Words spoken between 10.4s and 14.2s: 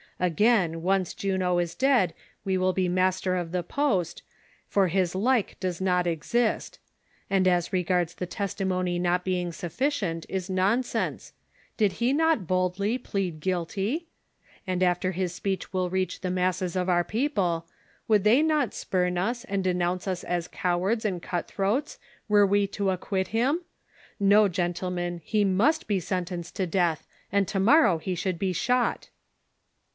nonsense; did he not boldly plead guilty?